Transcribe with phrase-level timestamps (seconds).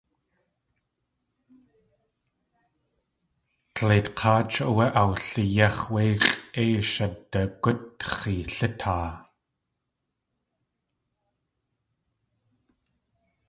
[3.75, 9.09] Dleit k̲áach áwé awliyéx̲ wé x̲ʼéi shadagutx̲i lítaa.